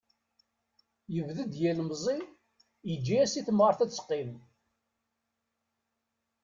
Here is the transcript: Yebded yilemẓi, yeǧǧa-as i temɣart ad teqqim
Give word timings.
Yebded 1.13 1.51
yilemẓi, 1.61 2.17
yeǧǧa-as 2.89 3.33
i 3.39 3.41
temɣart 3.47 3.79
ad 3.85 3.91
teqqim 3.91 4.31